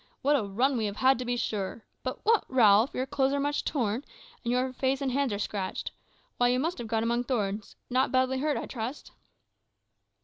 [0.23, 1.85] What a run we have had, to be sure!
[2.01, 4.03] But, what, Ralph your clothes are much torn,
[4.43, 5.91] and your face and hands are scratched.
[6.37, 7.75] Why, you must have got among thorns.
[7.87, 9.11] Not badly hurt, I trust?"